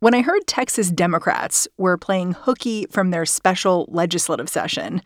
[0.00, 5.02] When I heard Texas Democrats were playing hooky from their special legislative session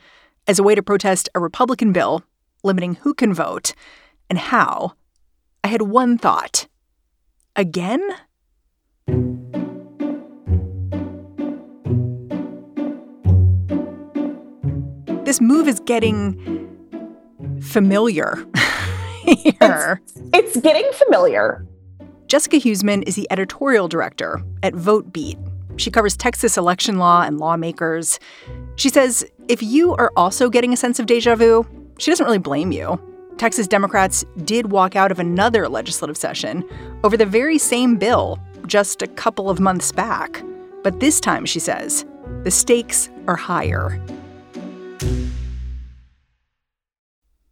[0.46, 2.22] as a way to protest a Republican bill
[2.62, 3.72] limiting who can vote
[4.28, 4.92] and how,
[5.64, 6.68] I had one thought.
[7.56, 8.06] Again?
[15.24, 16.68] This move is getting
[17.62, 18.44] familiar
[19.22, 20.02] here.
[20.04, 21.66] It's, it's getting familiar.
[22.32, 25.36] Jessica Huseman is the editorial director at VoteBeat.
[25.76, 28.18] She covers Texas election law and lawmakers.
[28.76, 31.66] She says if you are also getting a sense of deja vu,
[31.98, 32.98] she doesn't really blame you.
[33.36, 36.66] Texas Democrats did walk out of another legislative session
[37.04, 40.42] over the very same bill just a couple of months back.
[40.82, 42.06] But this time, she says,
[42.44, 44.02] the stakes are higher.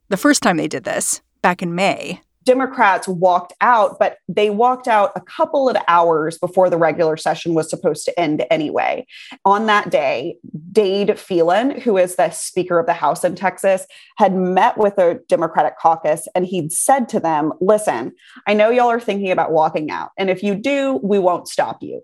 [0.08, 4.88] The first time they did this, back in May, Democrats walked out, but they walked
[4.88, 9.06] out a couple of hours before the regular session was supposed to end anyway.
[9.44, 10.36] On that day,
[10.72, 15.22] Dade Phelan, who is the Speaker of the House in Texas, had met with the
[15.28, 18.10] Democratic caucus and he'd said to them, Listen,
[18.48, 20.10] I know y'all are thinking about walking out.
[20.18, 22.02] And if you do, we won't stop you.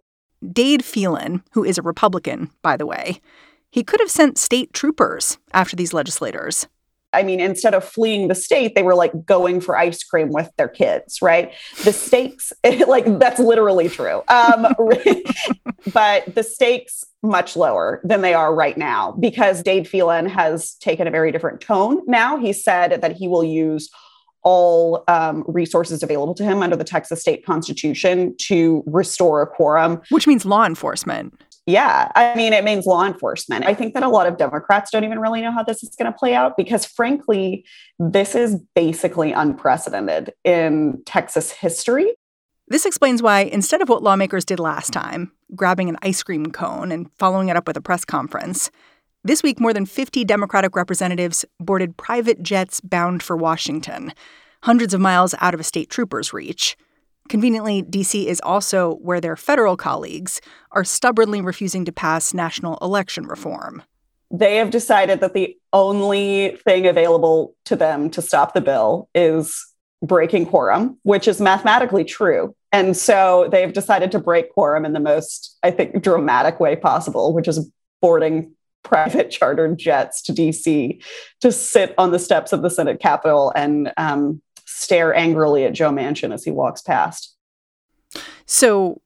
[0.53, 3.21] Dade Phelan, who is a Republican, by the way,
[3.69, 6.69] he could have sent state troopers after these legislators.
[7.13, 10.51] I mean, instead of fleeing the state, they were like going for ice cream with
[10.57, 11.53] their kids, right?
[11.85, 12.53] The stakes,
[12.87, 14.23] like that's literally true.
[14.29, 14.67] Um,
[15.93, 21.07] but the stakes much lower than they are right now because Dade Phelan has taken
[21.07, 22.37] a very different tone now.
[22.37, 23.91] He said that he will use
[24.43, 30.01] all um, resources available to him under the Texas state constitution to restore a quorum.
[30.11, 31.35] Which means law enforcement.
[31.67, 33.67] Yeah, I mean, it means law enforcement.
[33.67, 36.11] I think that a lot of Democrats don't even really know how this is going
[36.11, 37.65] to play out because, frankly,
[37.99, 42.15] this is basically unprecedented in Texas history.
[42.69, 46.93] This explains why, instead of what lawmakers did last time, grabbing an ice cream cone
[46.93, 48.71] and following it up with a press conference,
[49.25, 54.13] this week more than 50 Democratic representatives boarded private jets bound for Washington,
[54.63, 56.77] hundreds of miles out of a state trooper's reach.
[57.29, 58.29] Conveniently, D.C.
[58.29, 60.41] is also where their federal colleagues
[60.73, 63.83] are stubbornly refusing to pass national election reform.
[64.31, 69.67] They have decided that the only thing available to them to stop the bill is
[70.03, 72.55] breaking quorum, which is mathematically true.
[72.73, 77.33] And so they've decided to break quorum in the most, I think, dramatic way possible,
[77.33, 77.71] which is
[78.01, 81.03] boarding private chartered jets to DC
[81.41, 84.41] to sit on the steps of the Senate Capitol and um,
[84.77, 87.35] stare angrily at Joe Manchin as he walks past.
[88.45, 89.01] So,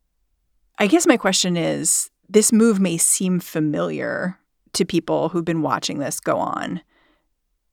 [0.78, 4.38] I guess my question is this move may seem familiar
[4.72, 6.80] to people who've been watching this go on,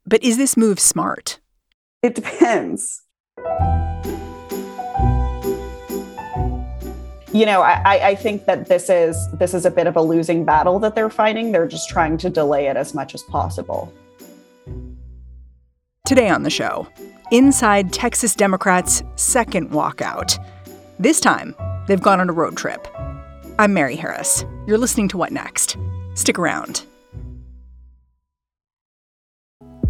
[0.06, 1.40] but is this move smart?
[2.04, 3.02] It depends.
[7.34, 10.46] You know, I, I think that this is this is a bit of a losing
[10.46, 11.52] battle that they're fighting.
[11.52, 13.92] They're just trying to delay it as much as possible.
[16.06, 16.88] Today on the show,
[17.32, 20.38] inside Texas Democrats' second walkout.
[21.00, 21.56] This time,
[21.88, 22.88] they've gone on a road trip.
[23.60, 24.46] I'm Mary Harris.
[24.68, 25.78] You're listening to What Next?
[26.14, 26.84] Stick around.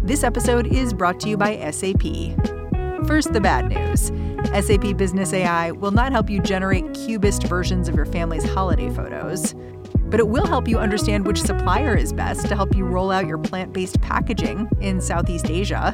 [0.02, 2.02] This episode is brought to you by SAP.
[3.06, 4.10] First, the bad news
[4.64, 9.54] SAP Business AI will not help you generate cubist versions of your family's holiday photos,
[10.06, 13.26] but it will help you understand which supplier is best to help you roll out
[13.26, 15.92] your plant based packaging in Southeast Asia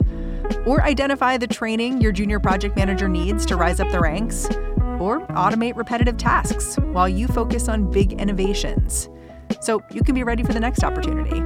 [0.67, 4.47] or identify the training your junior project manager needs to rise up the ranks,
[5.01, 9.09] or automate repetitive tasks while you focus on big innovations.
[9.61, 11.41] So you can be ready for the next opportunity.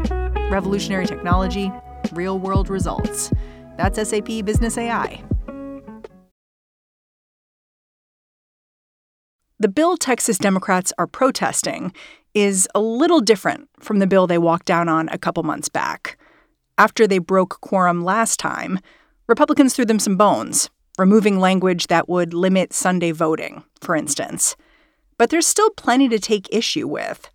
[0.50, 1.72] Revolutionary technology,
[2.12, 3.32] real world results.
[3.76, 5.22] That's SAP Business AI.
[9.60, 11.92] The bill Texas Democrats are protesting
[12.32, 16.16] is a little different from the bill they walked down on a couple months back.
[16.78, 18.78] After they broke quorum last time,
[19.26, 24.54] Republicans threw them some bones, removing language that would limit Sunday voting, for instance.
[25.18, 27.28] But there's still plenty to take issue with.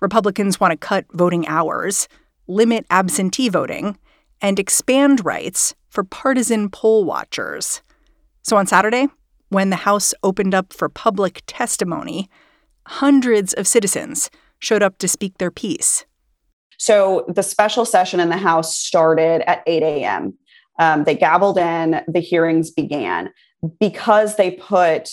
[0.00, 2.06] Republicans want to cut voting hours,
[2.46, 3.96] limit absentee voting,
[4.42, 7.80] and expand rights for partisan poll watchers.
[8.42, 9.06] So on Saturday,
[9.48, 12.28] when the House opened up for public testimony,
[12.86, 16.04] hundreds of citizens showed up to speak their piece.
[16.82, 20.36] So the special session in the House started at 8 a.m.
[20.80, 23.30] Um, they gavelled in, the hearings began.
[23.78, 25.08] Because they put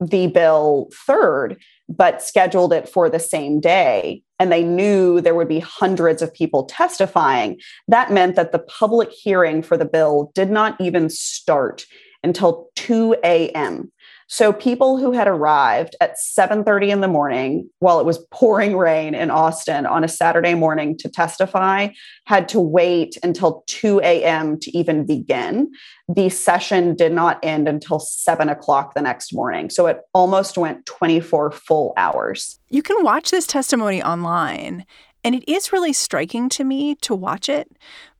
[0.00, 5.48] the bill third, but scheduled it for the same day, and they knew there would
[5.48, 7.58] be hundreds of people testifying,
[7.88, 11.86] that meant that the public hearing for the bill did not even start
[12.22, 13.90] until 2 a.m.
[14.30, 19.14] So people who had arrived at 7:30 in the morning while it was pouring rain
[19.14, 21.88] in Austin on a Saturday morning to testify
[22.26, 24.58] had to wait until 2 a.m.
[24.60, 25.70] to even begin.
[26.14, 29.70] The session did not end until 7 o'clock the next morning.
[29.70, 32.60] So it almost went 24 full hours.
[32.68, 34.84] You can watch this testimony online.
[35.24, 37.72] And it is really striking to me to watch it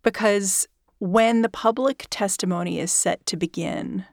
[0.03, 0.67] because
[1.01, 4.05] when the public testimony is set to begin,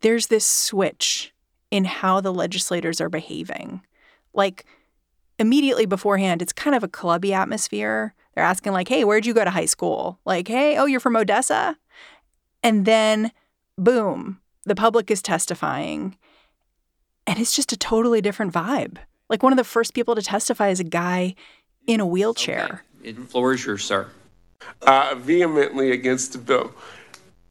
[0.00, 1.32] there's this switch
[1.70, 3.82] in how the legislators are behaving.
[4.32, 4.64] Like
[5.38, 8.14] immediately beforehand, it's kind of a clubby atmosphere.
[8.34, 10.20] They're asking, like, hey, where'd you go to high school?
[10.24, 11.76] Like, hey, oh, you're from Odessa?
[12.62, 13.32] And then,
[13.76, 16.16] boom, the public is testifying.
[17.26, 18.98] And it's just a totally different vibe.
[19.28, 21.34] Like, one of the first people to testify is a guy
[21.86, 22.84] in a wheelchair.
[23.00, 23.12] Okay.
[23.12, 24.08] The floor is yours, sir.
[24.82, 26.72] Uh, vehemently against the bill.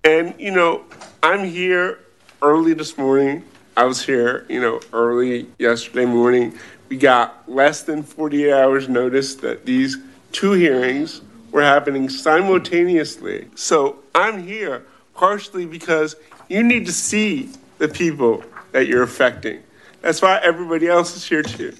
[0.06, 0.86] And, you know,
[1.22, 2.00] I'm here
[2.42, 3.44] early this morning.
[3.76, 6.58] I was here, you know, early yesterday morning.
[6.90, 9.98] We got less than 48 hours notice that these
[10.32, 13.48] two hearings were happening simultaneously.
[13.56, 16.16] So I'm here partially because
[16.48, 19.62] you need to see the people that you're affecting.
[20.02, 21.74] That's why everybody else is here too.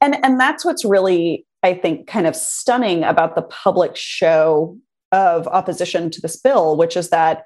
[0.00, 4.78] And and that's what's really I think kind of stunning about the public show
[5.12, 7.44] of opposition to this bill, which is that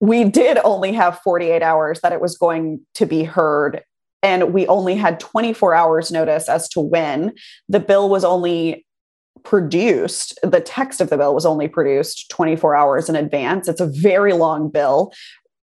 [0.00, 3.82] we did only have 48 hours that it was going to be heard.
[4.22, 7.32] And we only had 24 hours notice as to when
[7.68, 8.86] the bill was only
[9.42, 10.38] produced.
[10.42, 13.68] The text of the bill was only produced 24 hours in advance.
[13.68, 15.12] It's a very long bill.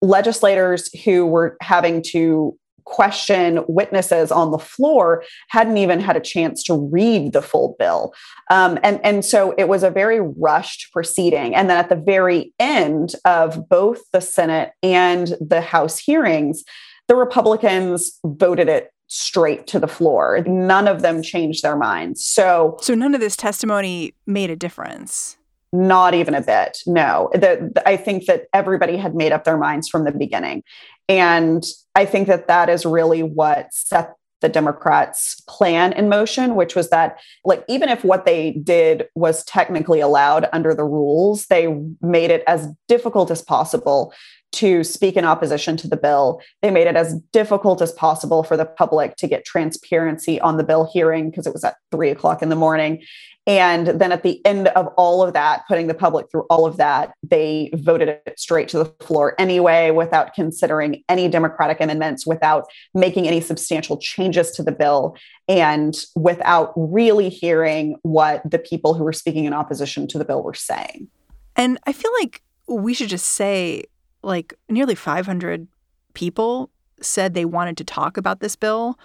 [0.01, 2.57] Legislators who were having to
[2.88, 8.13] question witnesses on the floor hadn't even had a chance to read the full bill.
[8.50, 11.54] Um, and, and so it was a very rushed proceeding.
[11.54, 16.63] And then at the very end of both the Senate and the House hearings,
[17.07, 20.44] the Republicans voted it straight to the floor.
[20.45, 22.24] None of them changed their minds.
[22.24, 25.37] So So none of this testimony made a difference.
[25.73, 26.77] Not even a bit.
[26.85, 27.29] No.
[27.33, 30.63] The, the, I think that everybody had made up their minds from the beginning.
[31.09, 31.63] And
[31.95, 36.89] I think that that is really what set the Democrats' plan in motion, which was
[36.91, 41.67] that, like, even if what they did was technically allowed under the rules, they
[42.01, 44.13] made it as difficult as possible
[44.57, 46.42] to speak in opposition to the bill.
[46.62, 50.63] They made it as difficult as possible for the public to get transparency on the
[50.63, 53.04] bill hearing because it was at three o'clock in the morning.
[53.45, 56.75] And then at the end of all of that, putting the public through all of
[56.77, 62.65] that, they voted it straight to the floor anyway, without considering any Democratic amendments, without
[62.94, 65.15] making any substantial changes to the bill,
[65.48, 70.44] and without really hearing what the people who were speaking in opposition to the bill
[70.44, 71.07] were saying.
[71.56, 73.86] And I feel like we should just say
[74.27, 75.68] like nearly 500
[76.13, 76.69] people
[77.01, 79.00] said they wanted to talk about this bill.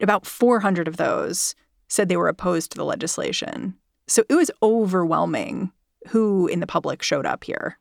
[0.00, 1.54] About 400 of those
[1.88, 3.74] said they were opposed to the legislation.
[4.08, 5.72] So it was overwhelming
[6.08, 7.78] who in the public showed up here.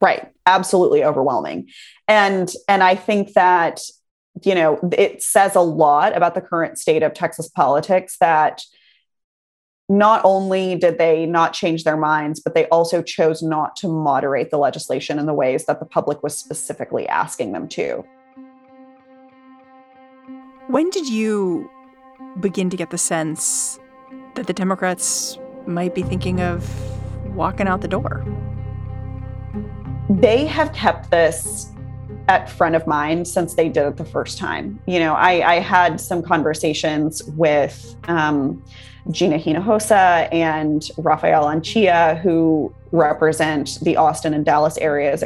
[0.00, 1.68] Right, absolutely overwhelming.
[2.06, 3.80] And and I think that
[4.44, 8.62] you know, it says a lot about the current state of Texas politics that
[9.90, 14.52] not only did they not change their minds, but they also chose not to moderate
[14.52, 18.04] the legislation in the ways that the public was specifically asking them to.
[20.68, 21.68] When did you
[22.38, 23.80] begin to get the sense
[24.36, 26.72] that the Democrats might be thinking of
[27.34, 28.24] walking out the door?
[30.08, 31.72] They have kept this
[32.28, 34.80] at front of mind since they did it the first time.
[34.86, 38.62] You know, I, I had some conversations with um,
[39.10, 45.24] Gina Hinojosa and Rafael Anchia, who represent the Austin and Dallas areas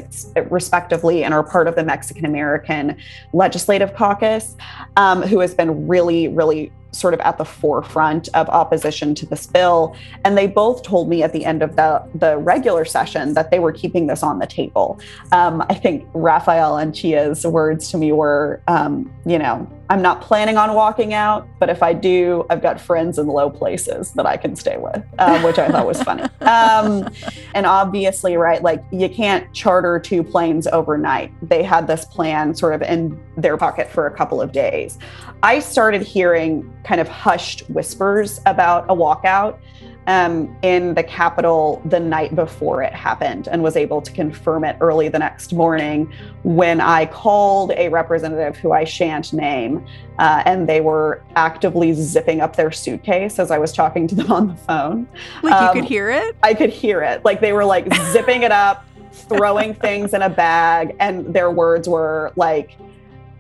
[0.51, 2.97] respectively and are part of the Mexican American
[3.33, 4.57] Legislative Caucus,
[4.97, 9.47] um, who has been really, really sort of at the forefront of opposition to this
[9.47, 9.97] bill.
[10.25, 13.59] And they both told me at the end of the, the regular session that they
[13.59, 15.01] were keeping this on the table.
[15.33, 20.57] Um, I think Rafael Anchia's words to me were, um, you know, I'm not planning
[20.57, 24.37] on walking out, but if I do, I've got friends in low places that I
[24.37, 26.25] can stay with, um, which I thought was funny.
[26.45, 27.09] Um,
[27.55, 31.33] and obviously, right, like you can't charter two planes overnight.
[31.43, 34.99] They had this plan sort of in their pocket for a couple of days.
[35.43, 39.59] I started hearing kind of hushed whispers about a walkout
[40.07, 44.77] um, in the Capitol the night before it happened and was able to confirm it
[44.81, 49.85] early the next morning when I called a representative who I shan't name.
[50.19, 54.31] Uh, and they were actively zipping up their suitcase as I was talking to them
[54.31, 55.09] on the phone.
[55.43, 56.37] Like um, you could hear it?
[56.43, 57.25] I could hear it.
[57.25, 60.97] Like they were like zipping it up, throwing things in a bag.
[61.01, 62.77] And their words were like,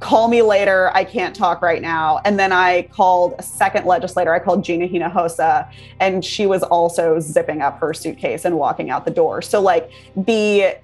[0.04, 0.90] call me later.
[0.92, 2.20] I can't talk right now.
[2.26, 4.34] And then I called a second legislator.
[4.34, 5.66] I called Gina Hinojosa,
[5.98, 9.40] and she was also zipping up her suitcase and walking out the door.
[9.40, 10.76] So like the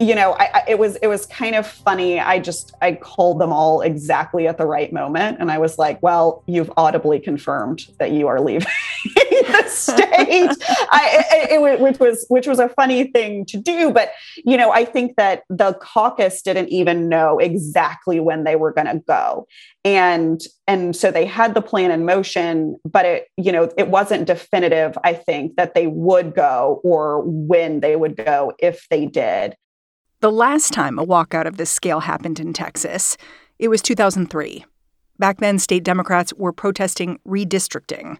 [0.00, 2.18] you know, I, I, it was it was kind of funny.
[2.18, 6.02] I just I called them all exactly at the right moment, and I was like,
[6.02, 8.66] "Well, you've audibly confirmed that you are leaving
[9.72, 13.90] the state," I, it, it, which was which was a funny thing to do.
[13.90, 14.12] But
[14.44, 18.86] you know, I think that the caucus didn't even know exactly when they were going
[18.86, 19.46] to go,
[19.84, 24.26] and and so they had the plan in motion, but it you know it wasn't
[24.26, 24.96] definitive.
[25.04, 29.56] I think that they would go or when they would go if they did.
[30.20, 33.16] The last time a walkout of this scale happened in Texas,
[33.58, 34.64] it was 2003.
[35.18, 38.18] Back then, state Democrats were protesting redistricting.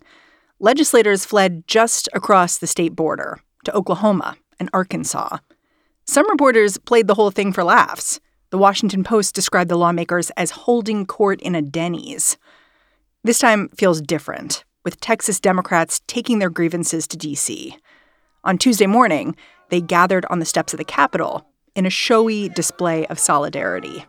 [0.64, 5.38] Legislators fled just across the state border to Oklahoma and Arkansas.
[6.06, 8.20] Some reporters played the whole thing for laughs.
[8.50, 12.36] The Washington Post described the lawmakers as holding court in a Denny's.
[13.24, 17.76] This time feels different, with Texas Democrats taking their grievances to D.C.
[18.44, 19.34] On Tuesday morning,
[19.70, 24.04] they gathered on the steps of the Capitol in a showy display of solidarity.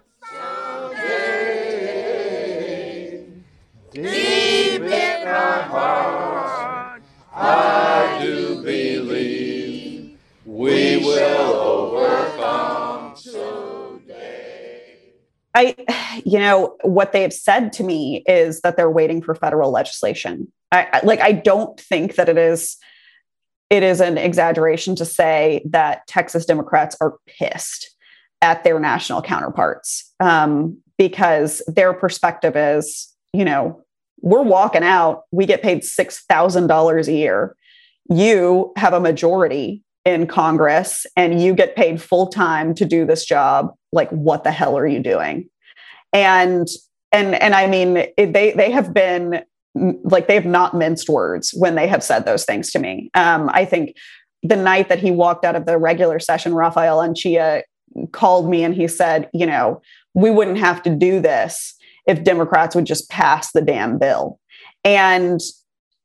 [7.45, 14.93] I do believe we will overcome someday.
[15.53, 15.75] I,
[16.25, 20.51] you know, what they have said to me is that they're waiting for federal legislation.
[20.71, 22.77] I, like, I don't think that it is
[23.69, 27.93] it is an exaggeration to say that Texas Democrats are pissed
[28.41, 33.81] at their national counterparts um, because their perspective is, you know,
[34.23, 37.55] we're walking out, we get paid $6,000 a year.
[38.09, 43.25] You have a majority in Congress and you get paid full time to do this
[43.25, 43.73] job.
[43.91, 45.49] Like, what the hell are you doing?
[46.13, 46.67] And
[47.11, 49.43] and and I mean, they they have been
[49.75, 53.09] like they have not minced words when they have said those things to me.
[53.13, 53.95] Um, I think
[54.41, 57.63] the night that he walked out of the regular session, Rafael Anchia
[58.11, 59.81] called me and he said, you know,
[60.13, 61.75] we wouldn't have to do this
[62.07, 64.39] if Democrats would just pass the damn bill.
[64.83, 65.39] And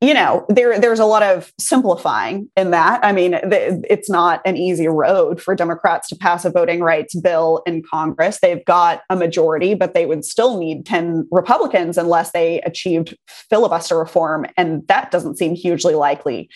[0.00, 3.04] you know there there's a lot of simplifying in that.
[3.04, 7.62] I mean it's not an easy road for democrats to pass a voting rights bill
[7.66, 8.38] in congress.
[8.40, 13.98] They've got a majority but they would still need 10 republicans unless they achieved filibuster
[13.98, 16.48] reform and that doesn't seem hugely likely.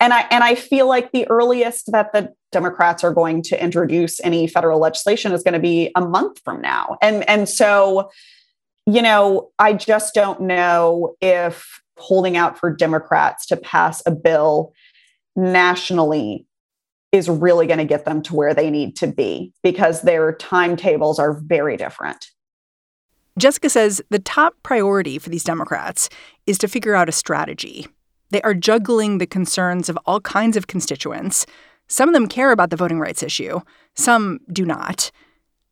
[0.00, 4.20] And i and i feel like the earliest that the democrats are going to introduce
[4.24, 6.96] any federal legislation is going to be a month from now.
[7.00, 8.10] And and so
[8.90, 14.72] you know i just don't know if holding out for Democrats to pass a bill
[15.36, 16.46] nationally
[17.12, 21.18] is really going to get them to where they need to be because their timetables
[21.18, 22.26] are very different.
[23.38, 26.08] Jessica says the top priority for these Democrats
[26.46, 27.86] is to figure out a strategy.
[28.30, 31.46] They are juggling the concerns of all kinds of constituents.
[31.86, 33.60] Some of them care about the voting rights issue,
[33.94, 35.10] some do not.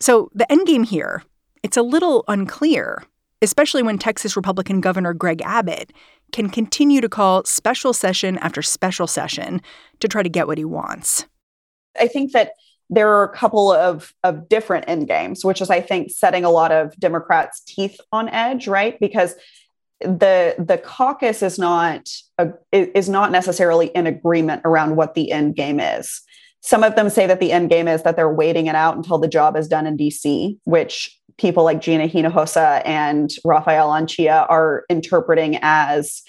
[0.00, 1.22] So the end game here,
[1.66, 3.02] it's a little unclear,
[3.42, 5.92] especially when Texas Republican Governor Greg Abbott
[6.30, 9.60] can continue to call special session after special session
[9.98, 11.26] to try to get what he wants.
[12.00, 12.52] I think that
[12.88, 16.50] there are a couple of, of different end games, which is, I think, setting a
[16.50, 18.96] lot of Democrats' teeth on edge, right?
[19.00, 19.34] Because
[19.98, 22.08] the the caucus is not
[22.38, 26.22] a, is not necessarily in agreement around what the end game is.
[26.60, 29.18] Some of them say that the end game is that they're waiting it out until
[29.18, 34.84] the job is done in DC, which people like Gina Hinojosa and Rafael Anchia are
[34.88, 36.22] interpreting as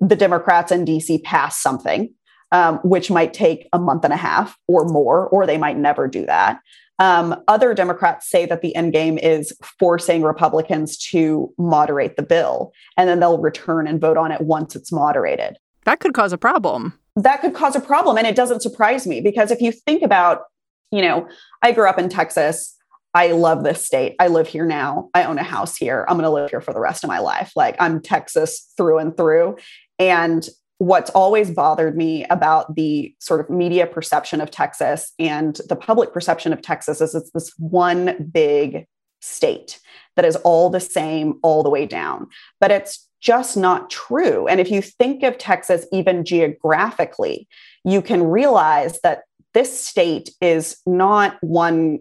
[0.00, 2.12] the Democrats in DC pass something,
[2.52, 6.06] um, which might take a month and a half or more, or they might never
[6.06, 6.60] do that.
[6.98, 12.72] Um, other Democrats say that the end game is forcing Republicans to moderate the bill,
[12.96, 15.58] and then they'll return and vote on it once it's moderated.
[15.84, 16.98] That could cause a problem.
[17.16, 18.18] That could cause a problem.
[18.18, 20.42] And it doesn't surprise me because if you think about,
[20.90, 21.28] you know,
[21.62, 22.75] I grew up in Texas.
[23.16, 24.14] I love this state.
[24.20, 25.08] I live here now.
[25.14, 26.04] I own a house here.
[26.06, 27.50] I'm going to live here for the rest of my life.
[27.56, 29.56] Like I'm Texas through and through.
[29.98, 30.46] And
[30.76, 36.12] what's always bothered me about the sort of media perception of Texas and the public
[36.12, 38.86] perception of Texas is it's this one big
[39.22, 39.80] state
[40.16, 42.26] that is all the same all the way down.
[42.60, 44.46] But it's just not true.
[44.46, 47.48] And if you think of Texas even geographically,
[47.82, 49.22] you can realize that
[49.54, 52.00] this state is not one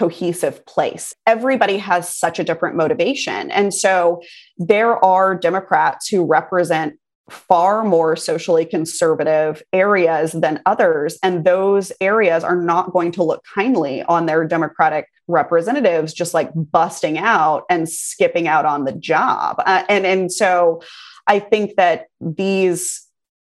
[0.00, 1.14] cohesive place.
[1.26, 3.50] Everybody has such a different motivation.
[3.50, 4.22] And so
[4.56, 11.18] there are Democrats who represent far more socially conservative areas than others.
[11.22, 16.50] And those areas are not going to look kindly on their Democratic representatives, just like
[16.54, 19.56] busting out and skipping out on the job.
[19.58, 20.80] Uh, and, and so
[21.26, 23.06] I think that these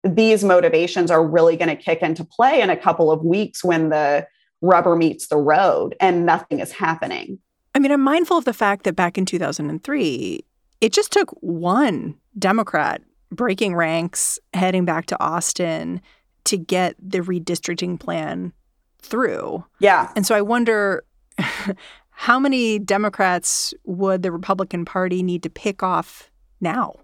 [0.03, 3.91] these motivations are really going to kick into play in a couple of weeks when
[3.91, 4.27] the
[4.61, 7.38] rubber meets the road and nothing is happening.
[7.75, 10.45] I mean, I'm mindful of the fact that back in 2003,
[10.81, 16.00] it just took one Democrat breaking ranks, heading back to Austin
[16.45, 18.52] to get the redistricting plan
[19.00, 19.64] through.
[19.79, 20.11] Yeah.
[20.17, 21.05] And so I wonder
[22.11, 26.95] how many Democrats would the Republican Party need to pick off now?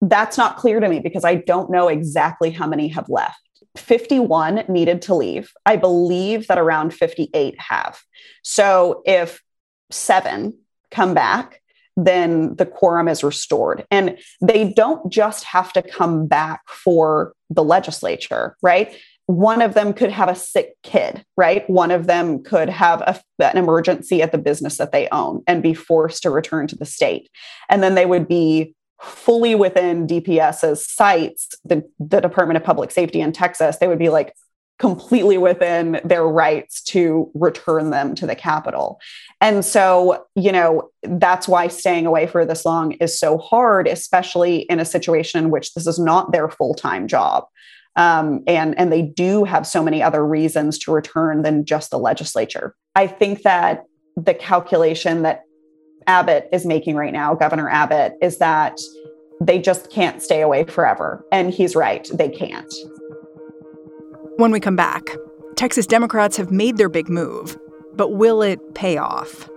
[0.00, 3.38] That's not clear to me because I don't know exactly how many have left.
[3.76, 5.52] 51 needed to leave.
[5.66, 8.00] I believe that around 58 have.
[8.42, 9.42] So if
[9.90, 10.58] seven
[10.90, 11.60] come back,
[11.96, 13.86] then the quorum is restored.
[13.90, 18.96] And they don't just have to come back for the legislature, right?
[19.26, 21.68] One of them could have a sick kid, right?
[21.70, 25.62] One of them could have a, an emergency at the business that they own and
[25.62, 27.30] be forced to return to the state.
[27.70, 33.20] And then they would be fully within DPS's sights, the, the Department of Public Safety
[33.20, 34.34] in Texas, they would be like
[34.78, 39.00] completely within their rights to return them to the Capitol.
[39.40, 44.58] And so, you know, that's why staying away for this long is so hard, especially
[44.62, 47.44] in a situation in which this is not their full time job.
[47.96, 51.98] Um, and and they do have so many other reasons to return than just the
[51.98, 52.74] legislature.
[52.96, 53.84] I think that
[54.16, 55.42] the calculation that
[56.06, 58.78] Abbott is making right now, Governor Abbott, is that
[59.40, 61.24] they just can't stay away forever.
[61.32, 62.72] And he's right, they can't.
[64.36, 65.02] When we come back,
[65.56, 67.56] Texas Democrats have made their big move,
[67.94, 69.48] but will it pay off?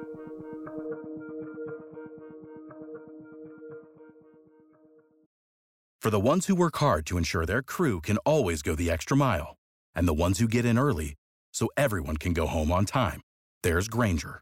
[5.99, 9.17] For the ones who work hard to ensure their crew can always go the extra
[9.17, 9.57] mile,
[9.95, 11.15] and the ones who get in early
[11.51, 13.19] so everyone can go home on time,
[13.63, 14.41] there's Grainger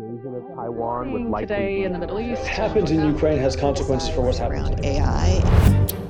[0.00, 2.40] Invasion of Taiwan with likely today in the Middle East.
[2.40, 4.82] What happens in Ukraine has consequences for what's happening around.
[4.82, 5.40] AI.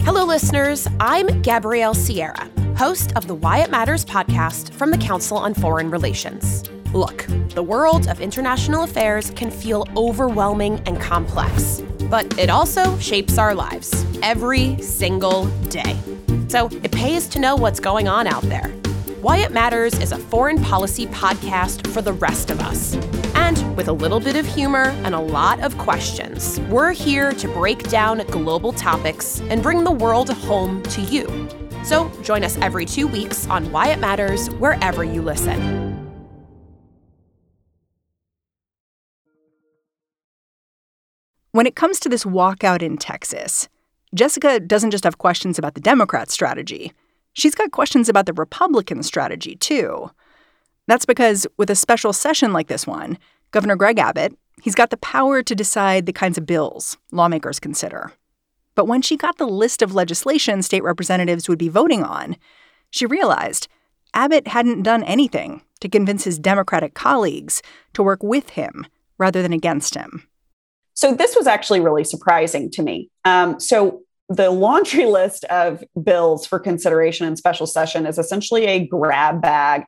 [0.02, 0.86] Hello, listeners.
[1.00, 5.90] I'm Gabrielle Sierra, host of the Why It Matters podcast from the Council on Foreign
[5.90, 6.70] Relations.
[6.92, 13.38] Look, the world of international affairs can feel overwhelming and complex, but it also shapes
[13.38, 15.98] our lives every single day.
[16.46, 18.72] So it pays to know what's going on out there.
[19.20, 22.94] Why It Matters is a foreign policy podcast for the rest of us.
[23.34, 27.48] And with a little bit of humor and a lot of questions, we're here to
[27.48, 31.26] break down global topics and bring the world home to you.
[31.84, 35.98] So join us every two weeks on Why It Matters, wherever you listen.
[41.52, 43.68] When it comes to this walkout in Texas,
[44.14, 46.94] Jessica doesn't just have questions about the Democrats' strategy.
[47.32, 50.10] She's got questions about the Republican strategy, too.
[50.86, 53.18] That's because with a special session like this one,
[53.52, 58.12] Governor Greg Abbott, he's got the power to decide the kinds of bills lawmakers consider.
[58.74, 62.36] But when she got the list of legislation state representatives would be voting on,
[62.90, 63.68] she realized
[64.14, 67.62] Abbott hadn't done anything to convince his Democratic colleagues
[67.94, 68.86] to work with him
[69.18, 70.26] rather than against him.
[70.94, 73.10] So this was actually really surprising to me.
[73.24, 78.86] Um, so the laundry list of bills for consideration in special session is essentially a
[78.86, 79.84] grab bag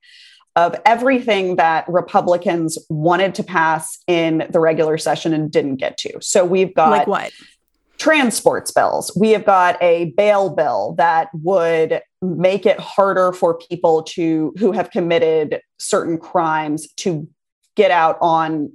[0.56, 6.12] of everything that Republicans wanted to pass in the regular session and didn't get to.
[6.20, 7.32] So we've got like what?
[7.98, 9.16] Transports bills.
[9.16, 14.72] We have got a bail bill that would make it harder for people to who
[14.72, 17.28] have committed certain crimes to
[17.76, 18.72] get out on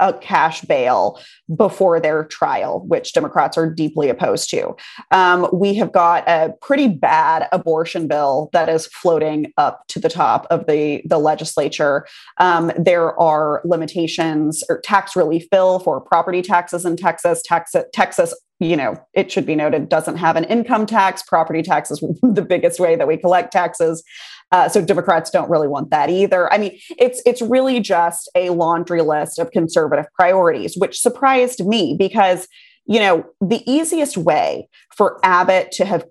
[0.00, 1.20] a cash bail
[1.54, 4.74] before their trial, which Democrats are deeply opposed to.
[5.10, 10.08] Um, we have got a pretty bad abortion bill that is floating up to the
[10.08, 12.06] top of the, the legislature.
[12.38, 17.42] Um, there are limitations or tax relief bill for property taxes in Texas.
[17.42, 21.22] Texas, Texas you know, it should be noted, doesn't have an income tax.
[21.22, 24.04] Property tax is the biggest way that we collect taxes.
[24.52, 26.52] Uh, so Democrats don't really want that either.
[26.52, 31.94] I mean, it's it's really just a laundry list of conservative priorities, which surprised me
[31.98, 32.48] because
[32.86, 36.04] you know the easiest way for Abbott to have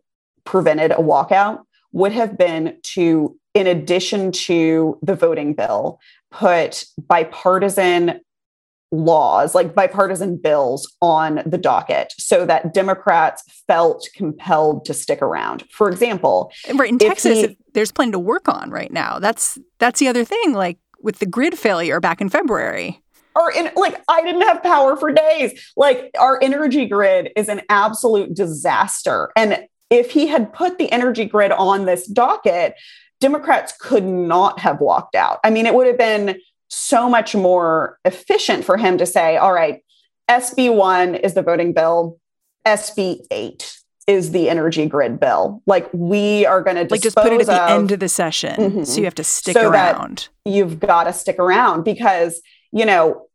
[0.46, 6.00] prevented a walkout would have been to, in addition to the voting bill,
[6.32, 8.20] put bipartisan
[8.92, 15.64] laws, like bipartisan bills on the docket so that Democrats felt compelled to stick around.
[15.72, 19.20] For example, right in Texas he, there's plenty to work on right now.
[19.20, 23.02] That's that's the other thing like with the grid failure back in February.
[23.36, 25.72] Or in like I didn't have power for days.
[25.78, 29.32] Like our energy grid is an absolute disaster.
[29.36, 32.76] And if he had put the energy grid on this docket,
[33.20, 35.40] Democrats could not have walked out.
[35.44, 39.54] I mean, it would have been so much more efficient for him to say, all
[39.54, 39.84] right,
[40.30, 42.20] SB1 is the voting bill,
[42.66, 45.62] SB8 is the energy grid bill.
[45.66, 48.10] Like we are going to like just put it at the of, end of the
[48.10, 50.30] session, mm-hmm, so you have to stick so around.
[50.46, 53.28] You've got to stick around because you know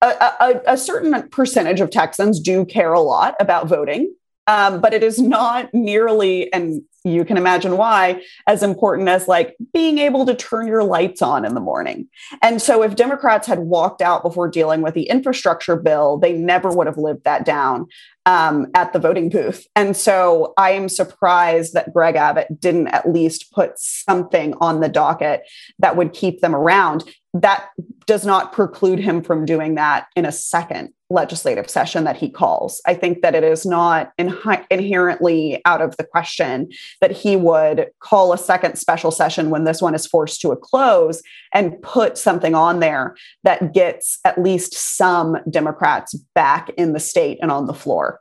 [0.00, 4.14] a, a, a, certain percentage of Texans do care a lot about voting,
[4.46, 9.56] um, but it is not nearly, and you can imagine why, as important as like
[9.72, 12.08] being able to turn your lights on in the morning.
[12.42, 16.68] And so, if Democrats had walked out before dealing with the infrastructure bill, they never
[16.70, 17.86] would have lived that down
[18.26, 19.66] um, at the voting booth.
[19.76, 24.88] And so, I am surprised that Greg Abbott didn't at least put something on the
[24.88, 25.42] docket
[25.78, 27.04] that would keep them around.
[27.34, 27.68] That
[28.06, 32.80] does not preclude him from doing that in a second legislative session that he calls.
[32.86, 34.34] I think that it is not in,
[34.70, 39.82] inherently out of the question that he would call a second special session when this
[39.82, 44.74] one is forced to a close and put something on there that gets at least
[44.74, 48.20] some Democrats back in the state and on the floor.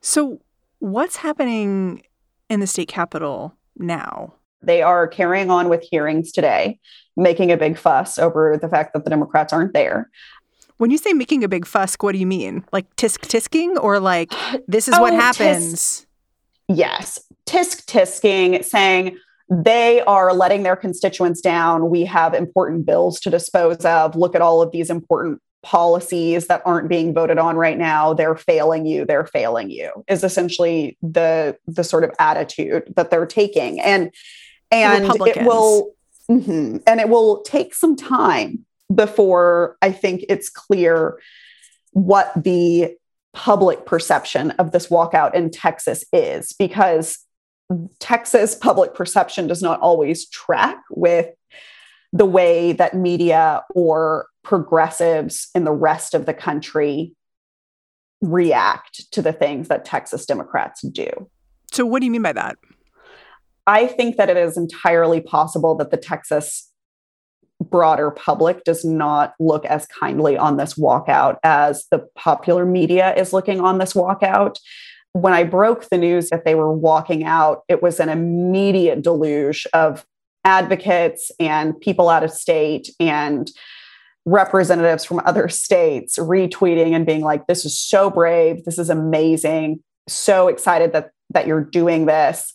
[0.00, 0.40] So,
[0.78, 2.02] what's happening
[2.48, 4.34] in the state capitol now?
[4.62, 6.78] They are carrying on with hearings today,
[7.16, 10.10] making a big fuss over the fact that the Democrats aren't there.
[10.76, 12.64] When you say making a big fuss, what do you mean?
[12.72, 14.32] Like tisk tisking or like
[14.66, 15.74] this is oh, what happens?
[15.74, 16.06] Tisk,
[16.68, 17.20] yes.
[17.46, 19.18] Tisk tisking, saying
[19.50, 21.90] they are letting their constituents down.
[21.90, 24.16] We have important bills to dispose of.
[24.16, 28.34] Look at all of these important policies that aren't being voted on right now they're
[28.34, 33.78] failing you they're failing you is essentially the the sort of attitude that they're taking
[33.78, 34.10] and
[34.72, 35.92] and it will
[36.28, 41.18] mm-hmm, and it will take some time before I think it's clear
[41.92, 42.96] what the
[43.32, 47.18] public perception of this walkout in Texas is, because
[47.98, 51.28] Texas public perception does not always track with
[52.12, 57.14] the way that media or progressives in the rest of the country
[58.20, 61.08] react to the things that Texas Democrats do.
[61.72, 62.56] So, what do you mean by that?
[63.66, 66.68] I think that it is entirely possible that the Texas
[67.60, 73.32] broader public does not look as kindly on this walkout as the popular media is
[73.32, 74.56] looking on this walkout.
[75.12, 79.66] When I broke the news that they were walking out, it was an immediate deluge
[79.74, 80.06] of
[80.44, 83.50] advocates and people out of state and
[84.24, 88.64] representatives from other states retweeting and being like, this is so brave.
[88.64, 89.80] This is amazing.
[90.08, 92.52] So excited that, that you're doing this.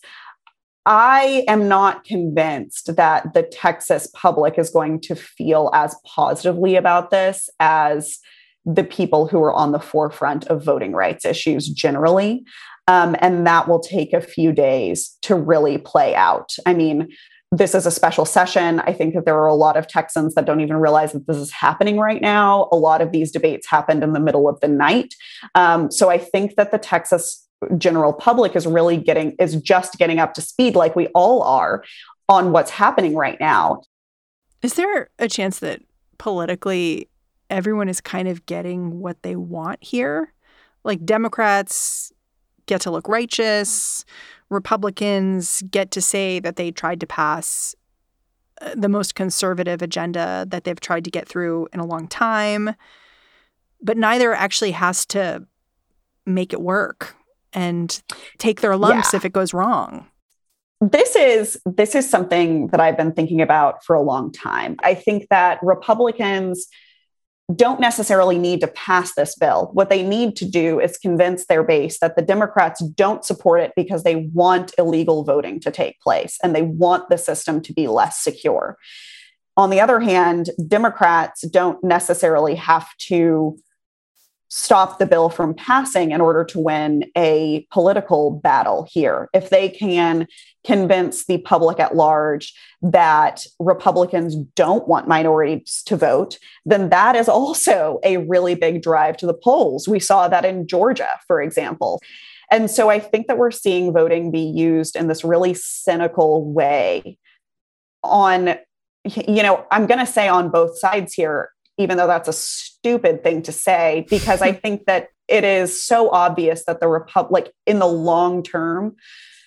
[0.86, 7.10] I am not convinced that the Texas public is going to feel as positively about
[7.10, 8.18] this as
[8.64, 12.44] the people who are on the forefront of voting rights issues generally.
[12.86, 16.54] Um, and that will take a few days to really play out.
[16.64, 17.08] I mean,
[17.50, 18.80] this is a special session.
[18.80, 21.36] I think that there are a lot of Texans that don't even realize that this
[21.36, 22.68] is happening right now.
[22.72, 25.14] A lot of these debates happened in the middle of the night.
[25.54, 30.18] Um, so I think that the Texas general public is really getting is just getting
[30.18, 31.82] up to speed like we all are
[32.28, 33.82] on what's happening right now
[34.62, 35.82] is there a chance that
[36.18, 37.08] politically
[37.50, 40.32] everyone is kind of getting what they want here.
[40.84, 42.12] Like democrats
[42.66, 44.04] get to look righteous.
[44.50, 47.74] Republicans get to say that they tried to pass
[48.60, 52.74] uh, the most conservative agenda that they've tried to get through in a long time.
[53.82, 55.46] But neither actually has to
[56.26, 57.16] make it work
[57.52, 58.02] and
[58.38, 59.16] take their lumps yeah.
[59.16, 60.06] if it goes wrong.
[60.80, 64.76] This is this is something that i've been thinking about for a long time.
[64.84, 66.68] I think that republicans
[67.54, 69.70] don't necessarily need to pass this bill.
[69.72, 73.72] What they need to do is convince their base that the Democrats don't support it
[73.74, 77.88] because they want illegal voting to take place and they want the system to be
[77.88, 78.76] less secure.
[79.56, 83.58] On the other hand, Democrats don't necessarily have to
[84.48, 89.28] stop the bill from passing in order to win a political battle here.
[89.34, 90.26] If they can
[90.64, 97.28] convince the public at large that Republicans don't want minorities to vote, then that is
[97.28, 99.86] also a really big drive to the polls.
[99.86, 102.00] We saw that in Georgia, for example.
[102.50, 107.18] And so I think that we're seeing voting be used in this really cynical way
[108.02, 108.56] on
[109.04, 113.22] you know, I'm going to say on both sides here even though that's a stupid
[113.22, 117.78] thing to say, because I think that it is so obvious that the Republic, in
[117.78, 118.96] the long term,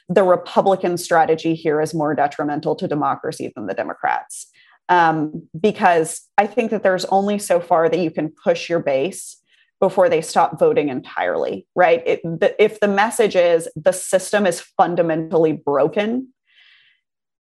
[0.08, 4.48] the Republican strategy here is more detrimental to democracy than the Democrats.
[4.89, 9.38] Um, because I think that there's only so far that you can push your base
[9.80, 12.04] before they stop voting entirely, right?
[12.06, 16.34] It, the, if the message is the system is fundamentally broken,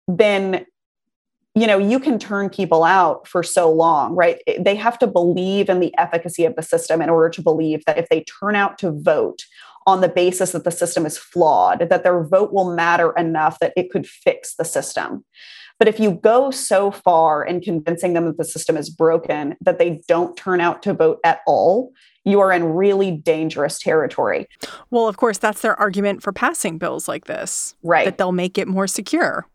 [0.06, 0.64] then
[1.54, 5.68] you know you can turn people out for so long right they have to believe
[5.68, 8.78] in the efficacy of the system in order to believe that if they turn out
[8.78, 9.44] to vote
[9.86, 13.72] on the basis that the system is flawed that their vote will matter enough that
[13.76, 15.24] it could fix the system
[15.78, 19.78] but if you go so far in convincing them that the system is broken that
[19.78, 21.92] they don't turn out to vote at all
[22.24, 24.46] you are in really dangerous territory.
[24.90, 27.74] Well, of course, that's their argument for passing bills like this.
[27.82, 28.04] Right.
[28.04, 29.46] That they'll make it more secure.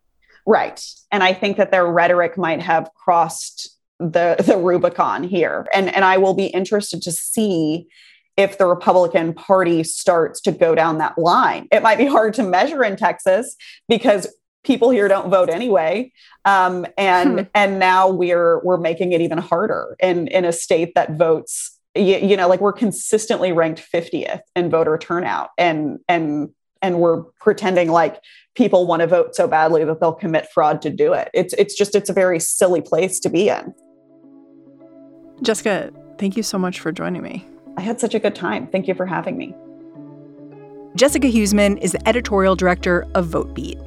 [0.46, 0.80] Right.
[1.10, 5.66] And I think that their rhetoric might have crossed the the Rubicon here.
[5.74, 7.88] And and I will be interested to see
[8.36, 11.68] if the Republican Party starts to go down that line.
[11.72, 13.56] It might be hard to measure in Texas
[13.88, 14.28] because
[14.62, 16.12] people here don't vote anyway.
[16.44, 17.46] Um, and hmm.
[17.54, 21.72] and now we're we're making it even harder in in a state that votes.
[21.94, 26.50] You, you know, like we're consistently ranked 50th in voter turnout, and and
[26.82, 28.20] and we're pretending like
[28.56, 31.30] people want to vote so badly that they'll commit fraud to do it.
[31.34, 33.74] It's it's just it's a very silly place to be in.
[35.42, 37.46] Jessica, thank you so much for joining me.
[37.76, 38.66] I had such a good time.
[38.68, 39.54] Thank you for having me.
[40.94, 43.78] Jessica Huseman is the editorial director of VoteBeat.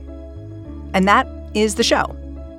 [0.93, 2.03] And that is the show.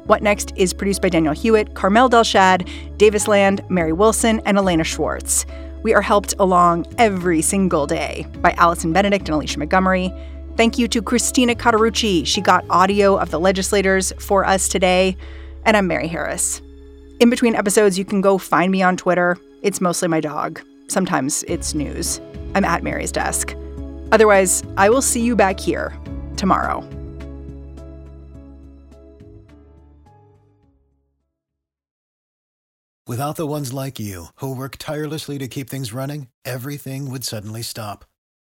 [0.06, 2.68] What Next is produced by Danielle Hewitt, Carmel Delshad,
[2.98, 5.46] Davis Land, Mary Wilson, and Elena Schwartz.
[5.84, 10.12] We are helped along every single day by Allison Benedict and Alicia Montgomery.
[10.60, 12.26] Thank you to Christina Cauterucci.
[12.26, 15.16] She got audio of the legislators for us today.
[15.64, 16.60] And I'm Mary Harris.
[17.18, 19.38] In between episodes, you can go find me on Twitter.
[19.62, 20.60] It's mostly my dog.
[20.88, 22.20] Sometimes it's news.
[22.54, 23.56] I'm at Mary's desk.
[24.12, 25.98] Otherwise, I will see you back here
[26.36, 26.86] tomorrow.
[33.06, 37.62] Without the ones like you, who work tirelessly to keep things running, everything would suddenly
[37.62, 38.04] stop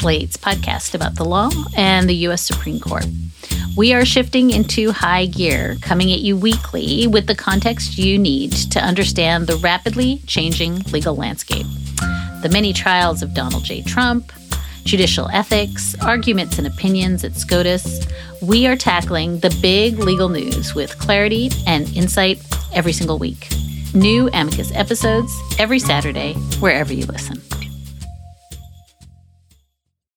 [0.00, 2.40] Slate's podcast about the law and the U.S.
[2.40, 3.04] Supreme Court.
[3.76, 8.50] We are shifting into high gear, coming at you weekly with the context you need
[8.72, 11.66] to understand the rapidly changing legal landscape.
[12.40, 13.82] The many trials of Donald J.
[13.82, 14.32] Trump,
[14.84, 18.06] judicial ethics, arguments and opinions at SCOTUS.
[18.40, 23.48] We are tackling the big legal news with clarity and insight every single week.
[23.92, 27.59] New Amicus episodes every Saturday, wherever you listen.